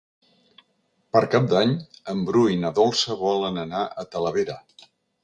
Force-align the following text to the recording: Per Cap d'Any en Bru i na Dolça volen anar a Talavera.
Per 1.15 1.19
Cap 1.35 1.45
d'Any 1.51 1.75
en 2.13 2.23
Bru 2.29 2.41
i 2.53 2.57
na 2.63 2.71
Dolça 2.79 3.19
volen 3.21 3.61
anar 3.65 3.83
a 3.85 4.07
Talavera. 4.17 4.57